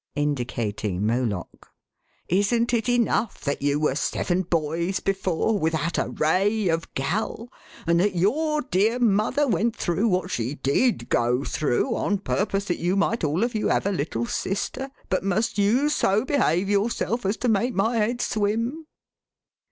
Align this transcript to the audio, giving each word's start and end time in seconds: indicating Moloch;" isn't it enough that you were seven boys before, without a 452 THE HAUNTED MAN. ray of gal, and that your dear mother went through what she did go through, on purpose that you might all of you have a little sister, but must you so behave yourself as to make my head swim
indicating 0.15 1.05
Moloch;" 1.05 1.69
isn't 2.27 2.73
it 2.73 2.89
enough 2.89 3.39
that 3.41 3.61
you 3.61 3.79
were 3.79 3.93
seven 3.93 4.41
boys 4.41 4.99
before, 4.99 5.59
without 5.59 5.99
a 5.99 6.05
452 6.05 6.17
THE 6.17 6.25
HAUNTED 6.25 6.49
MAN. 6.49 6.57
ray 6.57 6.67
of 6.69 6.93
gal, 6.95 7.51
and 7.85 7.99
that 7.99 8.15
your 8.15 8.63
dear 8.63 8.97
mother 8.97 9.47
went 9.47 9.75
through 9.75 10.07
what 10.07 10.31
she 10.31 10.55
did 10.55 11.07
go 11.09 11.43
through, 11.43 11.95
on 11.95 12.17
purpose 12.17 12.65
that 12.65 12.79
you 12.79 12.95
might 12.95 13.23
all 13.23 13.43
of 13.43 13.53
you 13.53 13.67
have 13.67 13.85
a 13.85 13.91
little 13.91 14.25
sister, 14.25 14.89
but 15.09 15.23
must 15.23 15.59
you 15.59 15.87
so 15.87 16.25
behave 16.25 16.67
yourself 16.67 17.23
as 17.23 17.37
to 17.37 17.47
make 17.47 17.75
my 17.75 17.97
head 17.97 18.21
swim 18.21 18.87